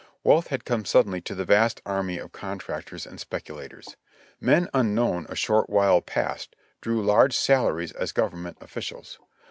Wealth 0.23 0.47
had 0.47 0.65
come 0.65 0.83
suddenly 0.83 1.21
to 1.21 1.35
the 1.35 1.45
vast 1.45 1.79
army 1.85 2.17
of 2.17 2.31
contractors 2.31 3.05
and 3.05 3.19
speculators. 3.19 3.97
Men 4.39 4.67
unknown 4.73 5.27
a 5.29 5.35
short 5.35 5.69
while 5.69 6.01
past 6.01 6.55
drew 6.81 7.03
large 7.03 7.37
salaries 7.37 7.91
as 7.91 8.11
Government 8.11 8.57
officials. 8.61 9.19